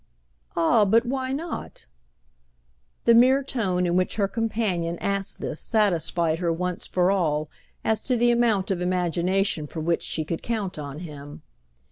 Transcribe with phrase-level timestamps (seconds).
[0.55, 1.85] "Ah but why not?"
[3.05, 7.51] The mere tone in which her companion asked this satisfied her once for all
[7.85, 11.43] as to the amount of imagination for which she could count on him.